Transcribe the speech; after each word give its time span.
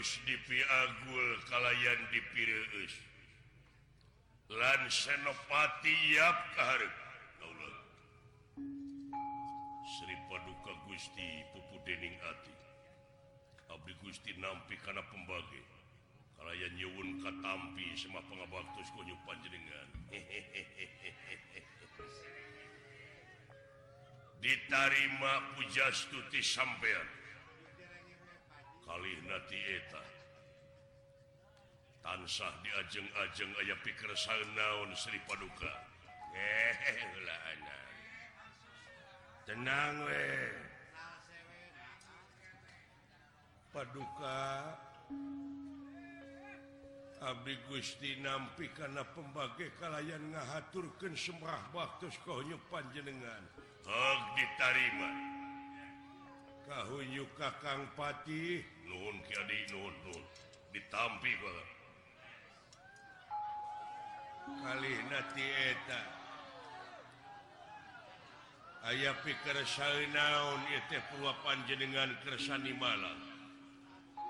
Gus 0.00 0.16
dipiagul 0.24 1.28
kalayan 1.44 2.00
dipireus 2.08 2.94
lan 4.48 4.88
senopati 4.88 5.92
yap 6.16 6.40
Sri 9.84 10.16
Paduka 10.24 10.72
Gusti 10.88 11.44
pupu 11.52 11.84
dening 11.84 12.16
ati. 12.16 12.54
Abdi 13.76 13.92
Gusti 14.00 14.32
nampi 14.40 14.80
karena 14.80 15.04
pembage 15.04 15.60
kalayan 16.40 16.72
nyuwun 16.80 17.20
katampi 17.20 17.92
semah 17.92 18.24
pengabaktus 18.24 18.88
kunyu 18.96 19.20
panjenengan. 19.28 19.88
Ditarima 24.40 25.60
pujastuti 25.60 26.40
sampean. 26.40 27.19
natieta 29.30 30.02
tansah 32.02 32.50
diajeng-ajeng 32.66 33.52
aya 33.62 33.76
pikir 33.86 34.10
naon 34.56 34.90
Sri 34.98 35.20
Paduka. 35.30 35.70
Eh, 36.34 36.74
Tenang 39.46 39.96
we. 40.06 40.26
Paduka 43.70 44.42
Abdi 47.22 47.54
Gusti 47.70 48.18
nampi 48.18 48.66
karena 48.74 49.06
pembagai 49.14 49.70
kalayan 49.78 50.34
ngahaturkan 50.34 51.14
semrah 51.14 51.62
waktu 51.70 52.10
kau 52.26 52.42
panjenengan 52.66 53.42
Hak 53.86 54.20
ditarima. 54.34 55.29
kahunyu 56.70 57.26
Kakang 57.34 57.90
Pati? 57.98 58.62
Nun 58.86 59.18
nun, 59.74 59.94
nun. 60.06 60.22
ditampi 60.70 61.34
kali 64.62 64.94
natieta 65.10 66.00
aya 68.86 69.14
pikir 69.22 69.56
naon 70.14 70.60
panjenengan 71.42 72.10
kersani 72.22 72.70
malam. 72.78 73.18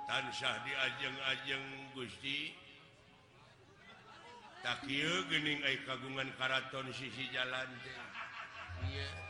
Tansah 0.08 0.58
diajeng-ajeng 0.66 1.94
Gusti. 1.94 2.50
Tak 4.60 4.84
gening 5.30 5.62
kagungan 5.88 6.28
karaton 6.36 6.90
sisi 6.92 7.30
jalan 7.32 7.70
yeah. 8.92 9.29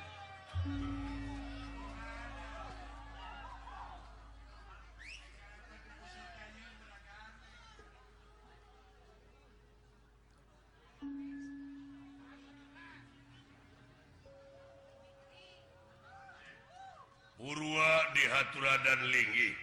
Batura 18.51 18.83
dan 18.83 18.99
Linggi 19.15 19.55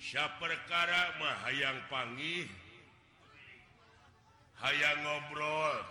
siapa 0.00 0.40
perkara 0.40 1.12
Mahaang 1.20 1.76
Pangi 1.92 2.48
hayang 4.64 5.04
ngobrol 5.04 5.84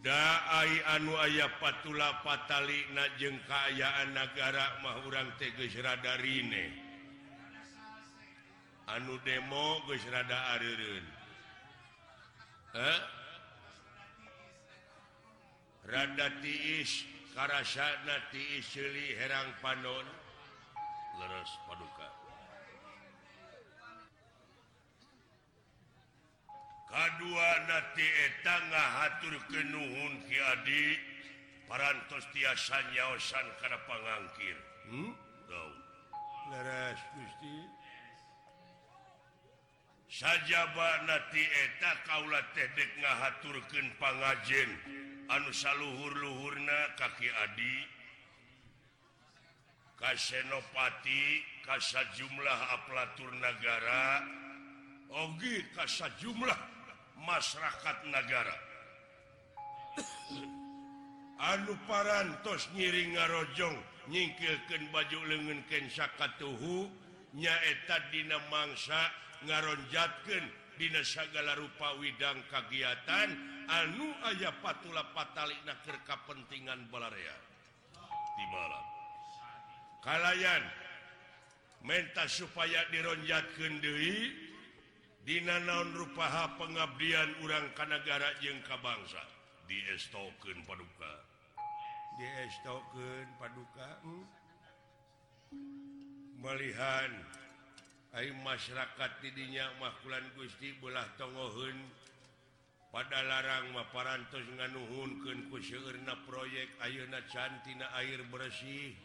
daai 0.00 0.76
anu 0.96 1.12
aya 1.20 1.44
patula 1.60 2.24
patali 2.24 2.88
najeng 2.96 3.36
keayaan 3.44 4.16
negara 4.16 4.80
Mahurang 4.80 5.28
tegesradarine 5.36 6.72
anu 8.88 9.20
demo 9.28 9.84
gesrada 9.92 10.56
Ariun 10.56 11.04
eh 12.80 13.19
rada 15.90 16.28
tiis 16.42 17.04
karasana 17.34 18.16
tiis 18.30 18.64
Sili 18.70 19.18
Herang 19.18 19.50
Panon 19.62 20.06
leres 21.18 21.52
paduka. 21.66 22.08
Kedua 26.90 27.50
nati 27.70 28.06
etangga 28.26 28.84
hatur 28.98 29.34
kenuhun 29.50 30.14
Kiadi 30.26 30.98
parantos 31.70 32.26
tiasa 32.34 32.82
nyaosan 32.90 33.46
karena 33.62 33.78
pangangkir. 33.86 34.58
Hmm? 34.90 35.14
leres 36.50 36.98
Gusti. 37.14 37.56
Saja 40.10 40.66
nati 41.06 41.44
eta 41.46 41.92
kaula 42.02 42.42
tedek 42.58 42.90
ngahaturkan 42.98 43.86
pangajen. 44.02 44.70
anu 45.30 45.50
luhur-luhurna 45.54 46.78
kaki 46.98 47.30
Adi 47.30 47.76
Kasenopati 49.94 51.22
kasa 51.62 52.02
jumlah 52.18 52.60
aplatur 52.74 53.30
negara 53.38 54.26
Ogi 55.10 55.62
kasa 55.76 56.10
jumlah 56.18 56.56
masyarakat 57.22 57.96
negara 58.10 58.56
Anu 61.40 61.78
parantos 61.86 62.66
nyiring 62.74 63.14
ngarojong 63.14 63.78
nyingkilkan 64.10 64.82
baju 64.90 65.20
lengan 65.30 65.62
Kensa 65.70 66.10
Katuhu 66.18 66.90
nyaeta 67.38 68.10
dina 68.10 68.36
mangsa 68.50 69.14
ngaronjatkan 69.46 70.59
Dina 70.80 71.04
sagala 71.04 71.60
rupa 71.60 71.92
Widang 72.00 72.40
kagiatan 72.48 73.28
anu 73.68 74.16
aya 74.24 74.48
patula 74.64 75.04
patalik 75.12 75.60
naker 75.68 76.00
kepentingan 76.08 76.88
balarea 76.88 77.36
di 78.32 78.44
malam. 78.48 78.84
Kalayan 80.00 80.64
menta 81.84 82.24
supaya 82.24 82.88
dironjat 82.88 83.44
Kendehi 83.60 84.48
Dina 85.20 85.60
naon 85.60 85.92
rupaha 85.92 86.56
pengabdian 86.56 87.28
urang 87.44 87.68
Kanagara 87.76 88.40
jengka 88.40 88.80
bangsa? 88.80 89.20
Diestoken 89.68 90.64
paduka. 90.64 91.12
Diestoken 92.16 93.28
paduka 93.36 94.00
hmm? 94.00 94.24
melihat 96.40 97.12
Hai 98.10 98.26
masyarakat 98.42 99.22
didinya 99.22 99.70
makulan 99.78 100.26
Gusti 100.34 100.74
belah 100.82 101.06
togohun 101.14 101.78
pada 102.90 103.22
larang 103.22 103.70
maparantos 103.70 104.42
nganuhun 104.58 105.22
ke 105.22 105.46
kuurna 105.46 106.18
proyek 106.26 106.74
Ayeuna 106.82 107.22
cantina 107.30 107.86
air 108.02 108.18
bersihnya 108.26 108.98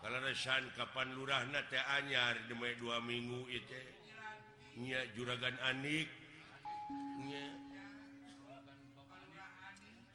kalausan 0.00 0.72
Kapan 0.72 1.12
lurah 1.12 1.44
na 1.52 1.60
anyar 2.00 2.40
demi 2.48 2.72
dua 2.80 2.96
minggu 3.04 3.52
itunya 3.52 5.04
juragan 5.12 5.52
Aniknya 5.68 7.44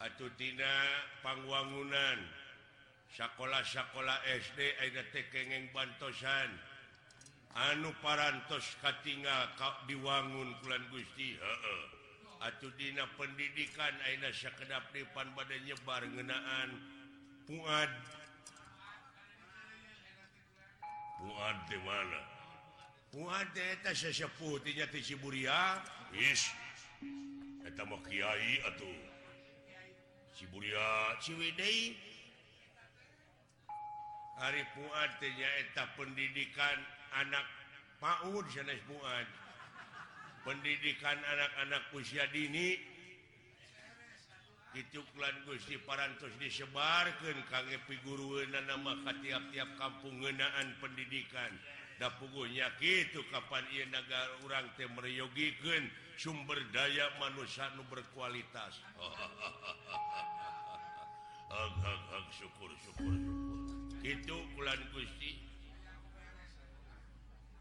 atautinapangwangunan 0.01 2.36
sekolah-sekolah 3.15 4.17
SD 4.43 4.59
tekengeng 5.13 5.71
bantosan. 5.71 6.51
Anu 7.57 7.89
parantos 8.03 8.77
Katinga 8.83 9.55
diwangun 9.89 10.53
bulan 10.61 10.83
Gusti 10.93 11.33
atudina 12.41 13.09
pendidikan 13.17 13.93
Aina 14.05 14.29
sekedap 14.29 14.85
depan 14.93 15.29
badan 15.33 15.61
nyebar 15.65 16.03
ngenaan. 16.05 16.69
Puad 17.47 17.91
puad 21.17 21.57
di 21.71 21.79
mana? 21.81 22.21
Puad 23.09 23.49
eta 23.55 23.95
sesepuh 23.95 24.59
tinya 24.61 24.85
ti 24.91 24.99
Ciburia? 25.01 25.81
Is. 26.13 26.51
Eta 27.63 27.87
mah 27.87 28.03
kiai 28.05 28.61
atuh. 28.67 28.99
Ciburia 30.35 31.17
Ciwidei. 31.23 31.95
Ari 34.37 34.61
puatnyaeta 34.77 35.97
pendidikan 35.97 36.77
anak 37.17 37.45
PAUD 37.97 38.45
sanes 38.53 38.77
puat 38.85 39.25
pendidikan 40.45 41.17
anak-anak 41.17 41.83
usia 41.91 42.23
dini. 42.29 42.77
Itulan 44.77 45.33
Gusti 45.49 45.73
parantos 45.81 46.29
disebarkan 46.37 47.37
kage 47.49 47.81
figuruan 47.89 48.53
nama 48.53 48.93
tiap-tiap 49.25 49.73
kampung 49.81 50.21
ngenaan 50.21 50.77
pendidikan. 50.77 51.49
Da 51.97 52.13
pugunya 52.13 52.69
gitu 52.77 53.25
kapan 53.33 53.65
ia 53.73 53.89
negara 53.89 54.37
orang 54.45 54.69
teh 54.77 54.85
mereyogikan 54.85 55.89
sumber 56.13 56.61
daya 56.69 57.09
manusia 57.17 57.73
nu 57.73 57.81
berkualitas. 57.89 58.77
Syukur 62.37 62.69
syukur 62.85 63.17
syukur. 63.17 63.76
itu 64.07 64.37
bulan 64.55 64.79
Gusti. 64.95 65.35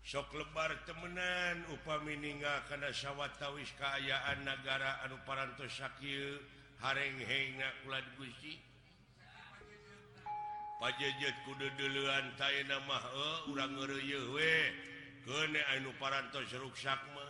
Sok 0.06 0.38
lebar 0.38 0.70
temenan 0.87 1.66
upami 1.75 2.14
meninggal 2.14 2.62
karena 2.70 2.94
sawwatawis 2.94 3.75
keayaan 3.75 4.46
negara 4.46 5.02
Anu 5.02 5.19
Paranto 5.26 5.66
Shakil 5.66 6.38
harengheng 6.78 7.58
bulan 7.82 8.06
Gusti. 8.14 8.62
Pajajet 10.78 11.34
kudu 11.43 11.66
duluan 11.75 12.31
nama 12.70 12.98
eh, 13.02 13.38
urang 13.50 13.75
Paranto 15.98 16.38
Serukma 16.46 17.26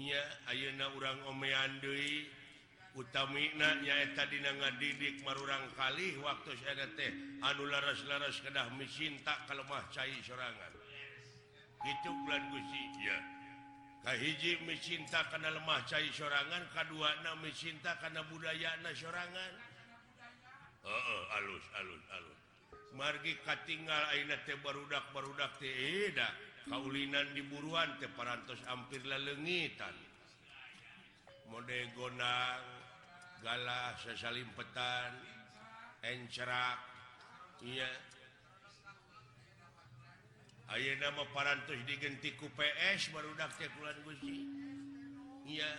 ya 0.00 0.24
Ayeuna 0.48 0.88
urang 0.96 1.20
omeandeui 1.28 2.24
utaminanyaeta 2.96 4.24
nga 4.26 4.70
didik 4.80 5.20
marurang 5.22 5.68
kali 5.76 6.16
waktu 6.24 6.56
saya 6.64 6.88
teh 6.96 7.12
anu 7.44 7.68
laras-laras 7.68 8.40
kedah 8.40 8.72
mesin 8.80 9.20
tak 9.20 9.44
kalemah 9.44 9.84
cair 9.92 10.16
serangan 10.24 10.72
itu 11.86 12.10
bulan 12.26 12.42
Gusi 12.50 12.82
ya. 13.04 13.18
Kahiji 14.02 14.62
mecinta 14.66 15.26
karena 15.30 15.50
lemah 15.54 15.82
cair 15.86 16.10
sorangan 16.14 16.62
K2 16.70 16.94
mecinta 17.42 17.98
karena 17.98 18.22
budaya 18.26 18.74
na 18.82 18.90
sorangan. 18.94 19.52
Uh, 20.86 20.90
uh, 20.90 21.22
alus 21.42 21.64
alus. 21.82 22.02
Alun 22.14 22.36
margi 22.96 23.36
aina 23.44 24.36
teh 24.46 24.56
barudak 24.62 25.10
barudak 25.12 25.58
teh 25.60 25.68
eh, 25.68 26.08
eda 26.08 26.30
kaulinan 26.70 27.28
diburuan 27.36 27.98
teparantos 28.00 28.62
hampirlah 28.64 29.20
lengitan 29.20 29.92
mode 31.52 31.78
gonang 31.92 32.75
galah 33.44 33.92
saya 34.00 34.16
salim 34.16 34.48
petan 34.56 35.12
encerak 36.04 36.78
iya. 37.64 37.90
Ayo 40.66 40.98
nama 40.98 41.22
parantos 41.30 41.78
digenti 41.86 42.34
ku 42.34 42.50
PS 42.58 43.14
teh 43.14 43.70
bulan 43.78 43.96
Gusti 44.02 44.36
iya. 45.46 45.70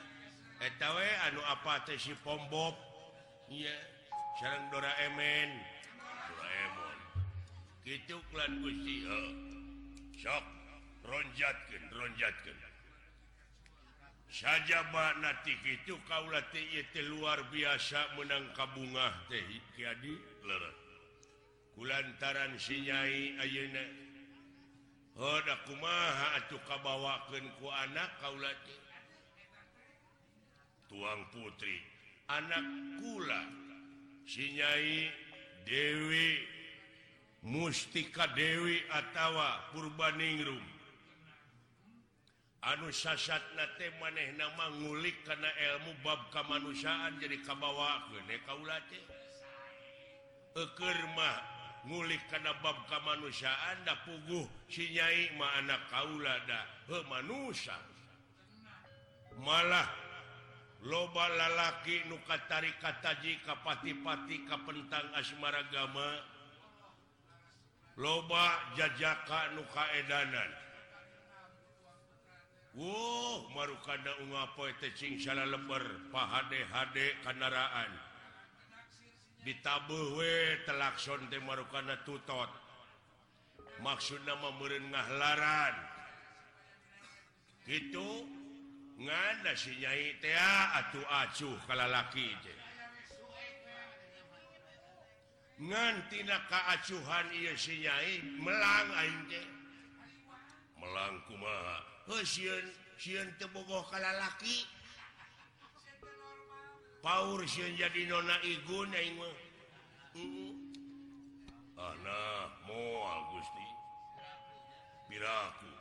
Eta 0.57 0.89
we 0.95 1.09
anu 1.29 1.43
apa 1.43 1.85
teh 1.85 1.99
si 1.99 2.15
Pombob? 2.23 2.73
iya. 3.51 3.77
Sareng 4.37 4.69
Doraemon 4.69 5.49
Doraemon 6.29 6.99
gitu 7.83 8.21
klan 8.29 8.51
Gusti 8.63 8.95
oh. 9.07 9.31
sok 10.17 10.45
ronjatkeun 11.07 11.83
ronjatkeun. 11.93 12.66
saja 14.27 14.83
natik 15.23 15.59
itu 15.63 15.95
kau 16.03 16.27
luar 17.07 17.39
biasa 17.51 18.19
menangka 18.19 18.67
bunga 18.75 19.11
teh 19.31 19.47
jadi 19.79 20.13
kulantaran 21.73 22.59
sinyai 22.59 23.39
akubawakan 26.37 27.45
ku 27.57 27.67
anak 27.73 28.11
kaula 28.21 28.53
tuang 30.87 31.21
putri. 31.35 31.77
Anak 32.31 32.65
kula. 32.99 33.43
Sinyai 34.27 35.11
Dewi. 35.67 36.55
Mustika 37.47 38.27
Dewi 38.35 38.81
Attawa 38.91 39.71
Purbaningrum 39.71 40.76
anu 42.61 42.89
sasat 42.89 43.41
nate 43.53 43.93
maneh 44.01 44.33
nama 44.33 44.73
ngulik 44.81 45.21
karena 45.21 45.49
ilmu 45.73 45.93
bab 46.01 46.31
kemanusiaan 46.33 47.21
jadi 47.21 47.37
kabawa 47.45 48.01
eh, 48.17 48.41
kaumah 50.73 51.37
ngulik 51.85 52.21
karena 52.27 52.51
bab 52.65 52.75
kemanusiaan 52.89 53.85
nda 53.85 53.93
puguh 54.03 54.45
sinyai 54.67 55.37
ma 55.37 55.61
anak 55.61 55.85
kaulada 55.93 56.65
manusia. 57.07 57.77
Malah 59.37 59.85
loba 60.81 61.29
lalaki 61.29 62.09
nuka 62.09 62.41
tari 62.49 62.73
kataji 62.81 63.37
kapati-pati 63.45 64.49
kapentang 64.49 65.07
asmaragama 65.13 66.25
loba 68.01 68.73
jajaka 68.73 69.53
nukaedanan 69.53 70.66
Wow 72.77 73.49
marukanda 73.57 74.13
ungapoetecingsala 74.21 75.49
lember 75.49 75.81
pahade 76.13 76.61
HD 76.69 77.17
kendaraan 77.25 77.89
ditabuwe 79.41 80.61
telakson 80.61 81.25
di 81.25 81.41
marukana 81.41 81.97
tutot. 82.05 82.53
Maksud 83.81 84.21
nama 84.29 84.53
merengah 84.61 85.07
laran. 85.17 85.75
Gitu 87.65 88.29
ngada 89.01 89.57
si 89.57 89.73
nyai 89.81 90.13
teh 90.21 90.37
ah, 90.37 90.77
atuh 90.77 91.05
acuh 91.25 91.57
kalalaki 91.65 92.29
je 92.45 92.55
ngantina 95.65 96.45
keacuhan 96.45 97.25
iya 97.33 97.53
si 97.57 97.81
nyai 97.81 98.21
melang 98.37 98.89
aing 99.01 99.21
teh. 99.33 99.56
tebogoh 103.39 103.83
kalalaki 103.91 104.63
Paul 107.03 107.43
jadi 107.45 108.01
nona 108.09 108.35
Igun 108.43 108.91
eh, 108.95 109.13
anak 111.77 112.49
moal 112.65 113.19
Gusti 113.31 113.67
piraku. 115.07 115.71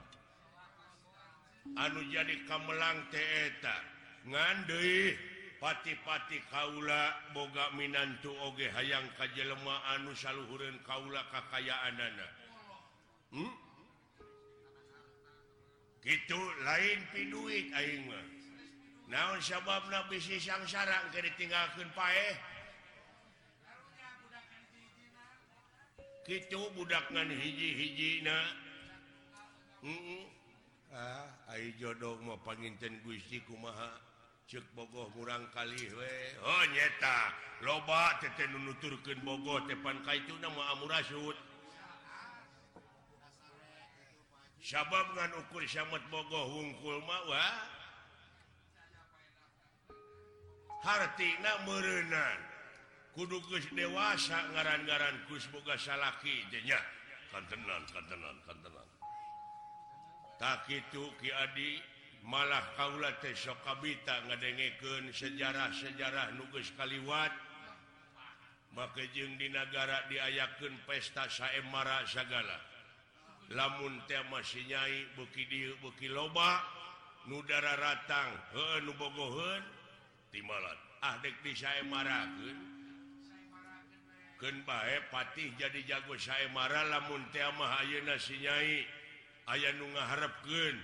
Anu 1.74 2.00
jadi 2.14 2.46
kamelang 2.46 3.10
teeta 3.10 3.76
ngande 4.28 5.18
pati-pati 5.58 6.38
Kaula 6.46 7.10
boga 7.34 7.74
Minantu 7.74 8.30
oge 8.46 8.70
hayang 8.70 9.08
kajjelemaan 9.18 10.06
anu 10.06 10.14
saluhurun 10.14 10.78
Kaula 10.86 11.26
kakayaan 11.32 11.96
anak 11.98 12.32
hmm? 13.34 13.65
gitu 16.06 16.38
lain 16.62 17.02
piduit 17.10 17.66
naon 19.10 19.42
sabab 19.42 19.90
nabi 19.90 20.22
sisang 20.22 20.62
sarang 20.70 21.02
ke 21.10 21.18
ditinggalkan 21.18 21.90
pae 21.98 22.14
eh? 22.14 22.34
gitu 26.30 26.70
budaknan 26.78 27.30
hiji-hiji 27.30 28.22
na 28.22 28.34
ah, 30.94 31.26
ayo 31.54 31.70
jodoh 31.78 32.18
mau 32.22 32.38
panginten 32.42 32.98
Gusti 33.06 33.38
kumaha? 33.46 33.94
Cek 34.46 34.62
bogoh 34.78 35.10
kurang 35.10 35.42
kali 35.50 35.90
we. 35.90 36.14
Oh 36.38 36.62
nyeta 36.70 37.34
loba 37.66 38.14
tete 38.22 38.46
nunuturkan 38.46 39.18
bogoh 39.26 39.58
tepan 39.66 39.98
kaitu 40.06 40.38
nama 40.38 40.70
amurasut 40.78 41.34
sabab 44.66 45.14
ngan 45.14 45.30
ukur 45.46 45.62
syamat 45.62 46.02
bogo 46.10 46.42
hungkul 46.50 46.98
mawa 47.06 47.46
hartina 50.82 51.62
merenan. 51.62 52.38
Kudu 53.14 53.40
geus 53.48 53.64
dewasa 53.72 54.44
ngaran-ngaran 54.52 55.16
kus 55.30 55.46
boga 55.54 55.78
salaki 55.78 56.42
jenya 56.50 56.82
kantenan 57.30 57.80
kantenan 57.94 58.36
kantenan. 58.42 58.88
Tak 60.36 60.68
itu 60.68 61.14
Ki 61.16 61.30
Adi 61.32 61.80
malah 62.26 62.60
kaula 62.76 63.14
tesok 63.22 63.56
kabita 63.64 64.20
ngadengekeun 64.28 65.14
sejarah-sejarah 65.14 66.34
nu 66.34 66.44
geus 66.50 66.74
kaliwat. 66.74 67.30
Maka 68.76 69.00
jeung 69.16 69.40
di 69.40 69.48
negara 69.48 70.04
diayakeun 70.10 70.74
pesta 70.84 71.24
saemara 71.30 72.04
sagala. 72.04 72.75
lamun 73.54 74.02
masihnyai 74.30 75.06
buki 75.14 75.46
diu, 75.46 75.74
buki 75.78 76.08
loba 76.10 76.62
nudara 77.30 77.78
ratang 77.78 78.32
nubogohun 78.82 79.62
timalan 80.34 80.78
ahdek 81.02 81.34
di 81.46 81.52
saya 81.54 81.86
maragen 81.86 82.58
kenbae 84.42 84.96
patih 85.12 85.50
jadi 85.54 85.80
jago 85.86 86.18
saya 86.18 86.50
marah 86.50 86.86
lamun 86.90 87.22
mah 87.58 87.70
ayeuna 87.82 88.18
aya 89.46 89.70
nu 89.78 89.86
ngaharapken 89.94 90.76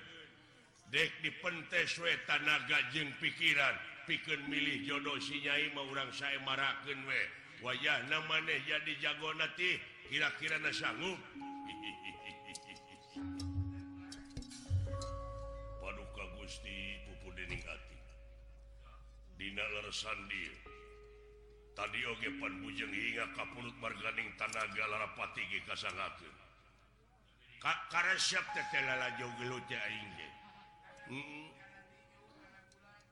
dek 0.95 1.11
dipentes 1.25 1.99
we 1.99 2.15
tanaga 2.29 2.79
jeng 2.95 3.11
pikiran 3.19 3.75
pikeun 4.07 4.43
milih 4.51 4.83
jodoh 4.87 5.19
sinyai 5.19 5.71
mau 5.75 5.87
orang 5.91 6.11
saya 6.15 6.39
marahken 6.43 7.01
we. 7.07 7.23
Wayahna 7.63 8.19
maneh 8.27 8.59
jadi 8.67 8.93
jago 8.99 9.31
nanti 9.39 9.79
kira-kira 10.11 10.59
na 10.59 10.75
sanggup. 10.75 11.17
Gusti 16.43 16.99
pupuningati 17.07 17.99
Dina 19.39 19.63
sandi. 19.95 20.51
Tadi 21.71 22.03
ogepan 22.03 22.67
bujeng 22.67 22.91
hingga 22.91 23.31
kapulut 23.31 23.79
marganing 23.79 24.27
tanaga 24.35 24.91
larapati 24.91 25.47
kasangaku 25.63 26.27
Ka 27.63 27.79
siap 28.19 28.43
tetela 28.59 29.15
jogelote 29.23 29.79
aing. 29.79 30.19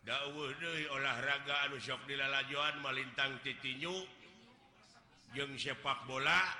Dawuh 0.02 0.50
deui 0.58 0.90
olahraga 0.90 1.70
anu 1.70 1.78
sok 1.78 2.10
dilalajoan 2.10 2.82
malintang 2.82 3.38
titinyu 3.46 3.94
jeung 5.38 5.54
sepak 5.54 6.02
bola 6.10 6.50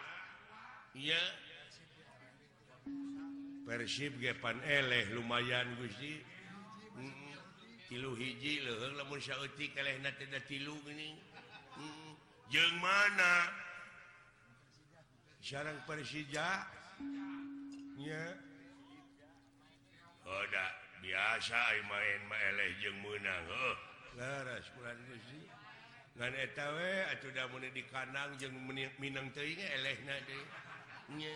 iya 0.95 1.19
yeah. 1.19 1.29
Persib 3.67 4.23
gepan 4.23 4.63
eleh 4.63 5.11
lumayan 5.19 5.67
Gusti. 5.83 6.40
Mm-hmm. 7.01 7.89
tilu 7.89 8.11
hiji 8.15 8.61
tilu 10.49 10.75
geuning 10.85 11.17
mm-hmm. 11.77 12.13
jeung 12.51 12.77
mana? 12.79 13.35
Jarang 15.41 15.81
persija. 15.89 16.69
Nya. 17.97 18.25
Oh, 20.29 20.37
Oda 20.37 20.67
biasa 21.01 21.59
main 21.89 22.21
maeleh 22.29 22.71
jeung 22.85 22.99
meunang 23.01 23.45
heuh. 23.49 23.77
Laras 24.21 24.67
bulan 24.77 24.99
Gusti. 25.09 25.41
Ngan 26.21 26.35
eta 26.37 26.67
we 26.77 26.93
atuh 27.17 27.33
da 27.33 27.49
mun 27.49 27.65
di 27.73 27.83
kandang 27.89 28.37
jeung 28.37 28.53
Minang 29.01 29.33
teuing 29.33 29.59
elehna 29.59 30.17
deui 30.29 30.45
nya. 31.17 31.35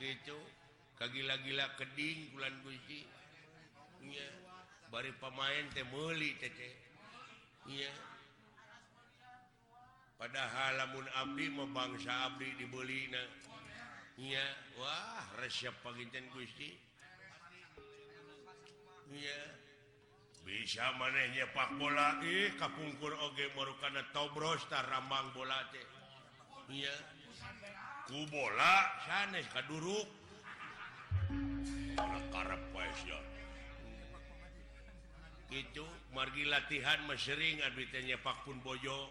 Gitu. 0.00 0.38
kagila-gila 1.00 1.66
keding 1.80 2.36
bulan 2.36 2.54
Guji 2.60 3.00
bari 4.92 5.12
pemain 5.16 5.64
temeli 5.72 6.36
padahal 10.20 10.72
lamun 10.76 11.06
Abdi 11.16 11.46
membangsa 11.48 12.28
Abdi 12.28 12.60
dibelina 12.60 13.24
Iya. 14.20 14.46
Wah 14.76 15.24
resep 15.40 15.72
pagitan 15.80 16.28
Gusti. 16.36 16.76
Iya. 19.16 19.40
Bisa 20.44 20.92
manehnya 21.00 21.48
Pak 21.56 21.80
bola? 21.80 22.20
Eh 22.20 22.52
kapungkur 22.60 23.16
oge 23.16 23.48
marukana 23.56 24.04
tobros 24.12 24.60
tar 24.68 24.84
rambang 24.92 25.32
bola 25.32 25.56
teh. 25.72 25.84
Iya. 26.68 26.92
Ku 28.04 28.28
bola 28.28 28.92
sanes 29.08 29.48
kaduruk. 29.56 30.19
gitu 35.50 35.82
margi 36.14 36.46
latihan 36.46 37.02
mesering 37.10 37.58
adnya 37.66 38.16
Pak 38.22 38.46
pun 38.46 38.56
Bojo. 38.62 39.10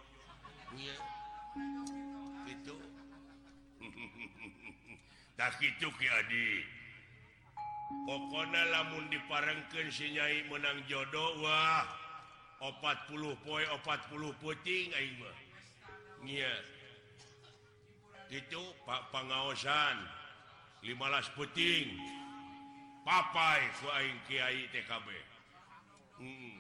Itu. 2.47 2.75
Tak 5.39 5.55
pokona 8.03 8.59
lamun 8.75 9.07
diparengkan 9.07 9.87
sinyai 9.87 10.43
menang 10.51 10.83
jodoh 10.91 11.39
Wah 11.39 11.87
40 12.59 13.39
poi 13.47 13.63
40 13.63 14.35
puting 14.43 14.87
itu 18.29 18.61
Pak 18.83 19.09
pengawasan 19.15 19.95
15 20.83 21.35
puting. 21.39 21.87
Papai 23.07 23.63
Kiai 24.27 24.69
TKB 24.69 25.28
hmm. 26.19 26.59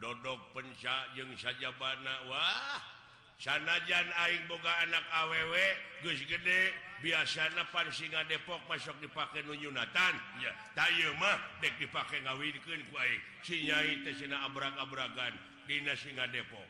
dodok 0.00 0.40
penca 0.56 1.06
jeung 1.14 1.32
saja 1.38 1.70
bana 1.76 2.26
Wah 2.26 2.80
sanajan 3.38 4.08
Aing 4.26 4.44
boga 4.50 4.72
anak 4.82 5.04
aww 5.14 5.54
Gus 6.02 6.18
gede 6.26 6.74
biasa 6.98 7.54
biasanya 7.54 7.64
pansinga 7.70 8.26
Depok 8.26 8.58
masuk 8.66 8.98
dipakai 8.98 9.46
nunyunatan 9.46 10.14
ya 10.42 10.50
taymah 10.74 11.38
dek 11.62 11.78
dipakai 11.78 12.18
ngawinkan 12.26 12.82
sinya 13.46 14.38
abrak-abragan 14.50 15.34
Dina 15.68 15.92
singa 15.92 16.24
Depok. 16.32 16.64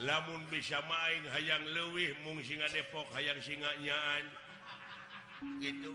Lamun 0.00 0.40
bisa 0.48 0.80
main 0.88 1.22
hayang 1.36 1.60
lewih 1.76 2.16
mung 2.24 2.40
singa 2.40 2.64
Depok 2.72 3.04
hayang 3.12 3.36
singanyaan 3.44 4.24
gitu. 5.60 5.92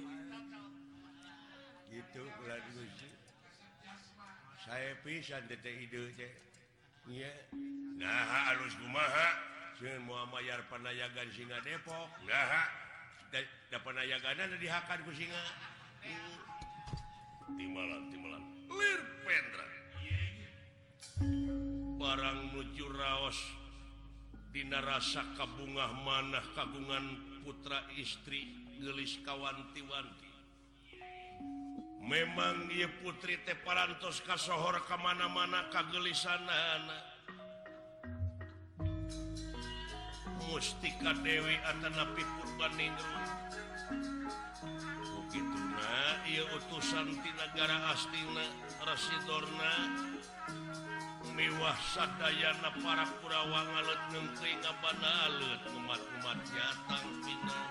Gitu 1.89 2.21
saya 4.65 4.97
pisan 5.05 5.45
nah 8.01 8.49
halus 8.49 8.73
Gumaha 8.81 9.29
Muhammadar 10.09 10.65
Panayagan 10.71 11.29
Singa 11.35 11.61
Depok. 11.61 12.09
Nah 12.25 12.65
Panayagan 13.77 14.57
dihakan 14.57 14.99
ku 15.05 15.11
singa. 15.13 15.43
Di 17.53 17.65
malam 17.69 18.09
di 18.09 18.17
malam 18.17 18.43
Pendra. 19.21 19.67
Barang 22.01 22.39
nuju 22.57 22.87
Raos 22.89 23.37
Dina 24.49 24.81
rasa 24.81 25.35
Kabungah 25.37 25.91
manah 26.07 26.45
kagungan 26.57 27.37
putra 27.45 27.85
istri 27.99 28.49
gelis 28.81 29.19
kawanti-wanti. 29.21 30.24
memang 32.05 32.69
dia 32.69 32.85
putri 33.01 33.41
teparantos 33.41 34.21
kasohor 34.21 34.77
kemana-mana 34.85 35.67
kagelisanan. 35.73 36.85
Mustika 40.45 41.11
Dewi 41.25 41.57
Atanapi 41.65 42.23
Purbaningrum 42.37 43.27
begitu 45.35 45.59
nah 45.75 46.15
ia 46.29 46.47
utusan 46.55 47.11
di 47.11 47.31
negara 47.35 47.91
Astina 47.91 48.45
Rasidorna 48.87 49.75
miwah 51.35 51.75
sadayana 51.91 52.71
para 52.79 53.03
Kurawa 53.19 53.67
ngalet 53.67 54.01
nengkri 54.15 54.55
ngabana 54.63 55.11
alet 55.27 55.61
umat-umat 55.75 56.39
nyatang 56.53 57.07
pinang 57.19 57.69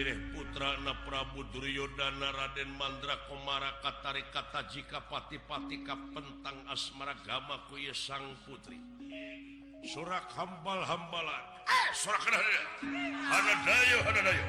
Sirih 0.00 0.32
Putra 0.32 0.80
Na 0.80 0.96
Prabu 1.04 1.44
Duryodana 1.52 2.32
Raden 2.32 2.72
Mandra 2.80 3.20
Komara 3.28 3.84
Katari 3.84 4.24
kata 4.32 4.64
jika 4.72 5.04
pati-pati 5.04 5.84
ka 5.84 5.92
pentang 6.16 6.56
asmaragama 6.72 7.68
ku 7.68 7.76
Sang 7.92 8.32
Putri. 8.48 8.80
Surak 9.92 10.24
hambal-hambalan. 10.32 11.44
Eh 11.68 11.88
surak 11.92 12.16
hadayo 12.16 12.64
hadayo 13.28 13.98
hadayo 14.08 14.44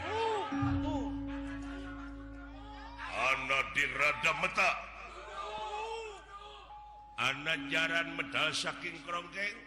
Ana 3.11 3.59
di 3.75 3.83
rada 3.91 4.31
meta. 4.39 4.71
Ana 7.19 7.53
jaran 7.67 8.15
medal 8.15 8.55
saking 8.55 8.95
krongkeng 9.03 9.59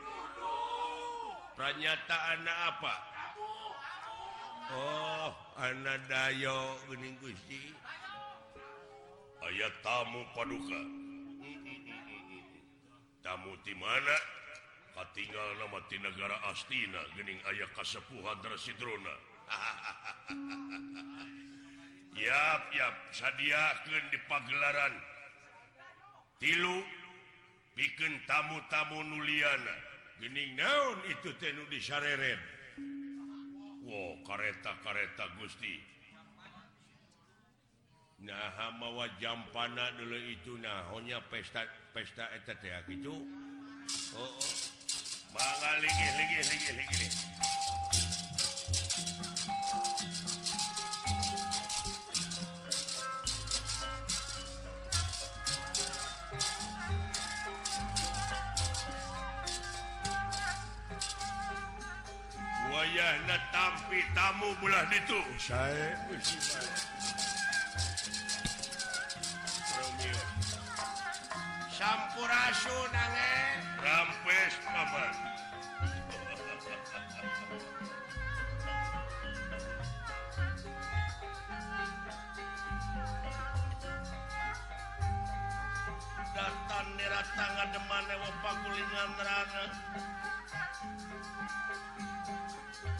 Pernyataan 1.60 2.40
apa? 2.72 3.13
Oh 4.72 5.28
anadayo 5.60 6.80
bening 6.88 7.20
Gusti. 7.20 7.60
Ayat 9.44 9.76
tamu 9.84 10.24
paduka. 10.32 10.80
Tamu 13.20 13.52
di 13.60 13.76
mana? 13.76 14.16
Tinggal 15.14 15.62
nama 15.62 15.78
di 15.86 15.94
negara 16.02 16.34
Astina 16.50 16.98
gening 17.14 17.38
ayah 17.54 17.70
kasepuhan 17.76 18.34
Sidrona. 18.58 19.14
Yap 22.24 22.62
yap 22.74 22.94
sadiakan 23.14 24.04
di 24.10 24.18
pagelaran. 24.26 24.94
Tilu 26.42 26.82
bikin 27.78 28.18
tamu-tamu 28.26 29.06
nuliana. 29.06 29.76
Gening 30.18 30.58
naon 30.58 30.98
itu 31.10 31.30
tenu 31.38 31.62
di 31.70 31.78
syareret 31.78 32.53
Wow 33.84 34.16
kareta-kareta 34.24 35.28
Gusti. 35.36 35.76
Nah 38.24 38.72
mawa 38.80 39.04
jampana 39.20 39.92
dulu 40.00 40.16
itu 40.16 40.56
nahnya 40.56 41.20
pesta 41.28 41.68
pesta 41.92 42.24
gitu. 42.88 43.12
Oh, 44.16 44.24
oh. 44.24 44.74
wayahna 62.84 63.40
tapi 63.48 64.04
tamu 64.12 64.52
belah 64.60 64.84
itu. 64.92 65.20
Saya? 65.40 65.96
Sampurasun 71.72 72.92
angin 72.92 73.16
eh? 73.16 73.80
rampes 73.80 74.54
paman 74.68 75.14
datang 86.36 86.88
di 87.00 87.06
ratangga 87.08 87.64
deman 87.72 88.04
ewa 88.12 88.30
pakulingan 88.44 89.10
rana 89.18 89.64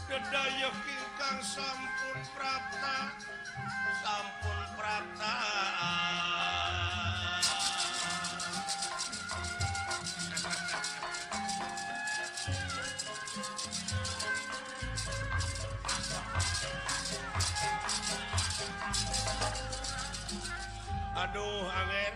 kedayuh 0.05 0.75
kingkang 0.85 1.39
sampun 1.41 2.17
prata 2.37 2.97
sampun 4.05 4.59
prata. 4.77 5.35
Aduh 21.15 21.65
anger. 21.65 22.13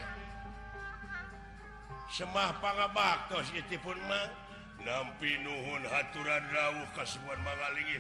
Semah 2.13 2.51
pangabak 2.62 3.31
tos 3.34 3.50
itipun 3.58 3.98
mah. 4.05 4.49
nampi 4.86 5.36
Nuhun 5.43 5.83
haturan 5.91 6.43
rawuh 6.55 6.88
kasuhan 6.95 7.39
mangalingi 7.43 8.00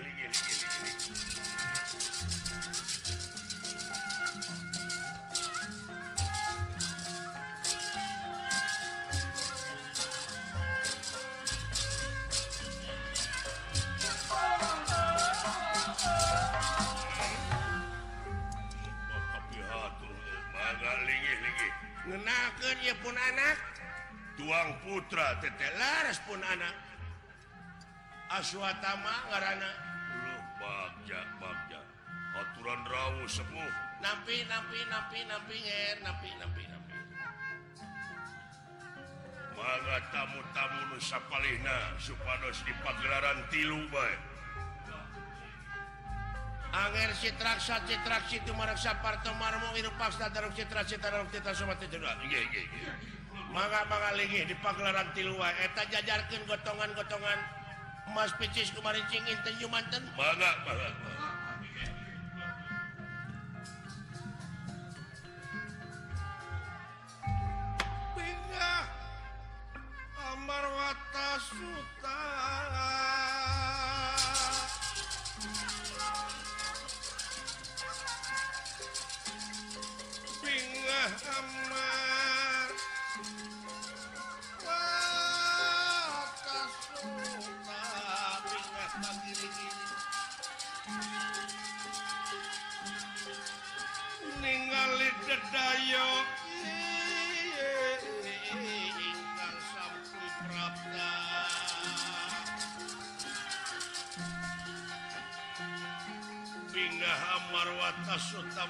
Ngenakeun 22.09 22.77
ieu 22.81 22.97
pun 23.05 23.13
anak. 23.13 23.78
Tuang 24.39 24.71
putra 24.87 25.35
tete 25.43 25.67
laras 25.75 26.15
pun 26.23 26.39
anak 26.39 26.71
aswatama 28.39 29.15
ngarana 29.27 29.71
lu 30.23 30.35
bagja 30.55 31.19
bagja 31.43 31.81
aturan 32.39 32.81
rawuh 32.87 33.27
sepuh 33.27 33.71
nampi 33.99 34.47
nampi 34.47 34.79
nampi 34.87 35.19
nampi 35.27 35.57
nger 35.59 35.97
nampi 36.07 36.29
nampi 36.39 36.63
nampi 36.71 36.97
mangga 39.59 39.97
tamu-tamu 40.15 40.81
nu 40.87 40.97
sapalihna 41.03 41.99
supados 41.99 42.63
di 42.63 42.71
pagelaran 42.79 43.43
tilu 43.51 43.83
bae 43.91 44.15
Anger 46.69 47.17
citraksa 47.17 47.81
citraksi 47.89 48.45
tu 48.45 48.53
maraksa 48.53 48.93
parto 49.01 49.33
marmo 49.41 49.73
iru 49.73 49.89
paksa 49.97 50.29
dalam 50.29 50.53
citra 50.53 50.85
citra 50.85 51.25
kita 51.33 51.49
sobat 51.49 51.81
itu 51.81 51.97
iya 51.97 52.39
iya 52.45 52.61
iya 52.61 52.93
maka-mangi 53.49 54.45
di 54.45 54.55
pagelaran 54.61 55.09
tilua 55.17 55.49
eta 55.65 55.85
jajarkan 55.89 56.41
gotongan-gotongan. 56.45 57.39
Emas 58.09 58.33
picis 58.41 58.73
kemarin 58.73 59.05
cingin 59.13 59.37
tenju 59.45 59.69
manten? 59.69 60.01
Bangga 60.17 60.51
bangga 60.65 60.89
Amar 70.29 70.65
watasuk 70.65 71.98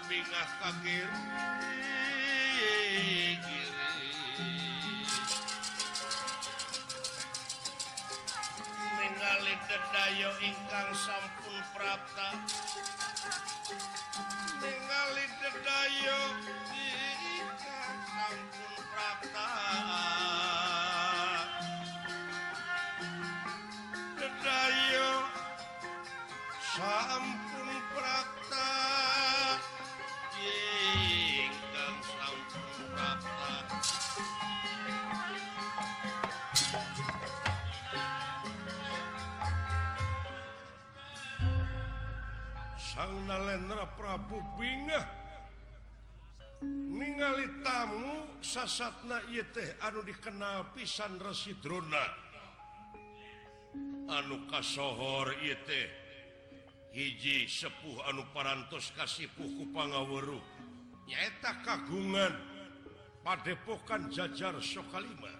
mingah 0.10 0.50
kangir 0.58 1.06
ningali 8.98 9.54
dedayo 9.70 10.34
ingkang 10.42 10.92
sampun 10.98 11.58
prapta. 11.78 12.29
sang 42.90 43.14
Nalendra 43.30 43.86
Prabu 43.94 44.42
bingah 44.58 45.06
ningali 46.66 47.46
tamu 47.62 48.26
sasatna 48.42 49.22
ieu 49.30 49.46
teh 49.54 49.78
anu 49.86 50.02
dikenal 50.02 50.74
pisan 50.74 51.22
Residrona 51.22 52.02
anu 54.10 54.42
kasohor 54.50 55.38
ieu 55.46 55.58
teh. 55.70 55.88
Hiji 56.90 57.46
sepuh 57.46 58.02
anu 58.10 58.26
parantos 58.34 58.90
kasipuh 58.98 59.46
ku 59.46 59.70
pangaweru. 59.70 60.42
Nyaeta 61.06 61.62
kagungan 61.62 62.34
padepokan 63.22 64.10
jajar 64.10 64.58
sokalima. 64.58 65.30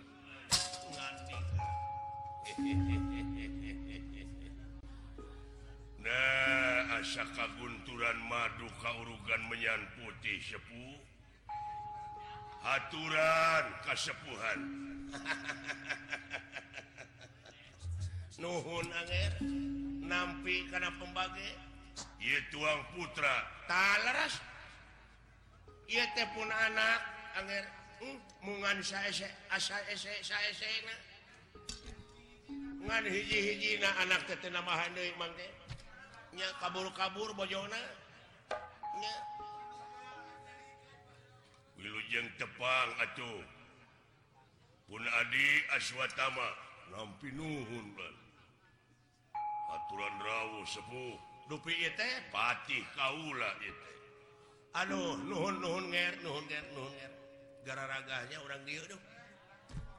Nah. 6.00 6.69
Saka 7.00 7.32
kagunturan 7.32 8.20
madu 8.28 8.68
kaurugan 8.84 9.42
menyan 9.48 9.80
putih 9.96 10.36
sepuh. 10.44 11.00
Aturan 12.60 13.66
kasepuhan. 13.88 14.60
Nuhun 18.44 18.88
Anger. 18.92 19.32
Nampi 20.04 20.68
karena 20.68 20.92
pembagai 21.00 21.56
ia 22.20 22.44
tuang 22.52 22.84
putra. 22.92 23.48
Talas 23.72 24.44
ia 25.88 26.04
tepun 26.20 26.52
anak 26.52 27.00
Anger. 27.40 27.80
Hmm? 28.00 28.16
mungan 28.40 28.80
saya 28.80 29.28
asa 29.52 29.76
ese 29.92 30.08
saya 30.24 30.50
hiji-hiji 33.04 33.84
na 33.84 33.92
anak 34.02 34.24
tetenamahan 34.26 34.96
Mang 35.20 35.30
de 35.36 35.59
nya 36.40 36.50
kabur-kabur 36.64 37.36
Bojona 37.36 37.84
nya. 38.96 39.16
Wilujeng 41.76 42.32
tepang 42.40 42.90
atuh. 43.04 43.44
Pun 44.88 45.04
Adi 45.04 45.48
Aswatama 45.76 46.48
nampi 46.96 47.36
Nuhun 47.36 47.92
aturan 49.70 50.16
rawuh 50.24 50.64
sepuh. 50.64 51.20
Dupi 51.52 51.76
itu 51.76 52.10
patih 52.32 52.86
kaula 52.96 53.52
itu 53.60 53.90
aduh 54.78 55.18
nuhun 55.26 55.60
nuhun 55.60 55.90
nger 55.90 56.14
nuhun 56.24 56.46
nger 56.48 56.66
nuhun 56.78 56.94
nger. 56.94 57.12
Gararagahnya 57.68 58.38
orang 58.48 58.62
dia 58.64 58.82
tuh 58.88 59.02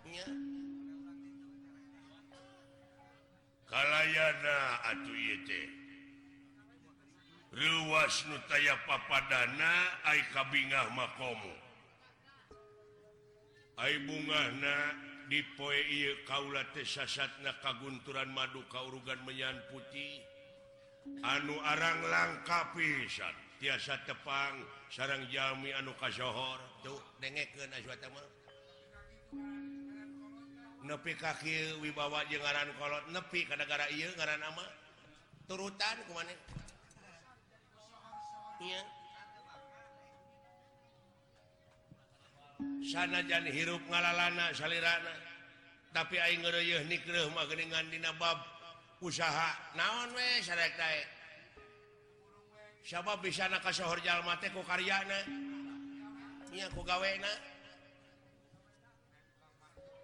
nya. 0.09 0.26
Kalayana 3.66 4.59
atuh 4.94 5.18
itu 5.18 5.79
ruas 7.50 8.24
Nutaya 8.30 8.78
papadana 8.86 9.98
kabingahmakomo 10.34 11.54
bunga 13.80 14.42
dipoe 15.30 15.80
kaulaatna 16.26 17.52
kagunturan 17.62 18.28
madu 18.34 18.60
kaurugan 18.68 19.18
menyan 19.24 19.56
putih 19.72 20.20
anu 21.24 21.56
arang 21.64 22.02
langka 22.12 22.70
pisan 22.74 23.32
tiasa 23.60 23.96
tepang 24.04 24.60
sarang 24.92 25.24
Jami 25.32 25.70
anu 25.76 25.92
kasohor. 25.96 26.60
Tuh 26.80 27.00
nepi 30.80 31.12
kaki 31.12 31.78
wibawa 31.84 32.24
jengaran 32.32 32.72
kolot 32.80 33.04
nepi 33.12 33.44
ke 33.44 33.54
negara 33.54 33.86
ia 33.92 34.08
ngaran 34.16 34.42
ama. 34.44 34.64
Turutan 35.44 35.96
kemana 36.08 36.32
sanajan 42.85 43.46
hirup 43.49 43.83
ngalalana 43.88 44.53
salirana. 44.53 45.14
Tapi 45.90 46.23
ningandinabab 47.59 48.38
usaha. 49.03 49.51
Naon 49.75 50.14
siapa 52.81 53.18
bisa 53.20 53.44
kasjal 53.61 53.87
karyanawe 54.64 55.29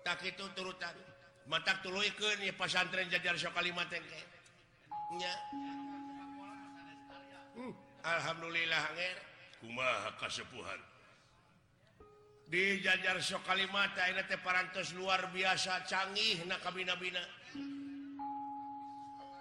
tak 0.06 0.22
itu 0.22 0.44
turutan 0.54 0.94
mata 1.50 1.74
tulu 1.82 1.98
pasantren 2.54 3.10
jajar 3.10 3.34
so 3.34 3.50
kalimatnya 3.50 3.98
hmm. 7.58 7.85
Alhamdulillah 8.06 8.86
kuma 9.58 10.14
kasepuhan. 10.22 10.78
Di 12.46 12.78
jajar 12.78 13.18
so 13.18 13.42
Kalimata 13.42 14.06
ini 14.06 14.22
paras 14.38 14.94
luar 14.94 15.34
biasa 15.34 15.82
canggih 15.90 16.46
na 16.46 16.54
kabinabina. 16.62 17.18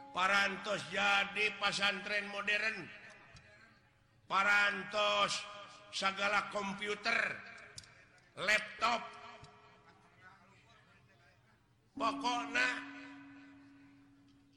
Parantos 0.09 0.81
jadi 0.89 1.53
pasantren 1.61 2.25
modern. 2.33 2.89
Parantos 4.25 5.45
segala 5.93 6.49
komputer 6.49 7.37
laptop. 8.41 9.05
Pokoknya 11.93 12.94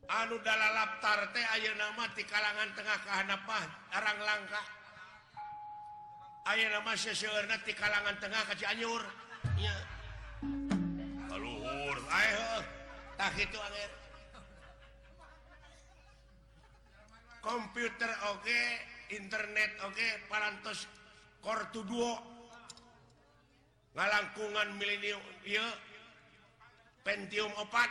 anu 0.09 0.41
dalam 0.41 0.71
laptar 0.73 1.29
teh 1.37 1.45
Ayo 1.61 1.77
nama 1.77 2.09
di 2.17 2.25
kalangan 2.25 2.73
tengah 2.73 2.99
kehanapan 3.05 3.69
arang 3.93 4.19
langka. 4.25 4.63
Ayo 6.49 6.73
nama 6.73 6.97
seseorang 6.97 7.61
di 7.61 7.73
kalangan 7.77 8.17
tengah 8.17 8.43
ke 8.49 8.55
Cianjur. 8.57 9.05
Ya 9.61 9.77
haluhur 11.29 11.99
ayo 12.09 12.65
tak 13.21 13.35
itu 13.37 13.59
angin 13.59 13.91
komputer 17.45 18.11
oke 18.33 18.41
okay. 18.41 18.67
internet 19.13 19.71
oke 19.85 19.93
okay. 19.93 20.11
parantos 20.27 20.89
kortu 21.45 21.85
duo. 21.85 22.17
Ngalangkungan 23.99 24.79
milenium 24.79 25.21
iya. 25.43 25.65
Pentium 27.03 27.51
opat. 27.57 27.91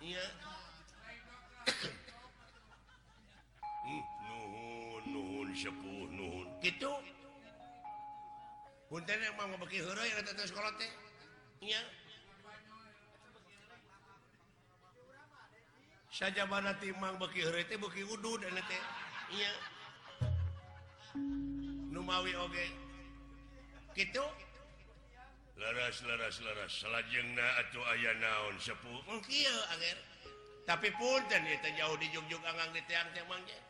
nuhun 5.12 5.52
sepuh 5.52 6.08
nuhun. 6.08 6.48
Gitu. 6.64 6.88
Punten 8.90 9.22
emang 9.22 9.54
ngebeki 9.54 9.86
hero 9.86 10.02
yang 10.02 10.18
datang 10.26 10.50
saja 16.10 16.42
mana 16.44 16.76
timang 16.76 17.16
beki 17.16 17.48
hero 17.48 17.64
teh 17.64 17.80
beki 17.80 18.04
udud 18.04 18.44
enak 18.44 18.60
teh? 18.68 18.82
Iya. 19.32 19.52
Numawi 21.88 22.36
oge. 22.36 22.68
Gitu. 23.96 24.20
laras-laras-laras 25.60 26.72
salajengna 26.72 27.46
atau 27.60 27.84
ayah 27.92 28.16
naon 28.16 28.56
sepuh 28.56 29.00
mungkin 29.04 29.52
tapi 30.64 30.88
pun 30.96 31.20
dan 31.28 31.44
itu 31.44 31.68
jauh 31.76 31.96
di 32.00 32.08
Jogjuk 32.16 32.40
angang 32.48 32.72
di 32.72 32.80
tiang 32.88 33.08
temangnya 33.12 33.60